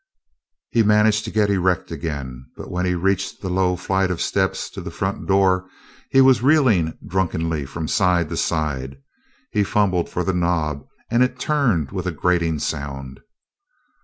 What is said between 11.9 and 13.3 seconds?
with a grating sound.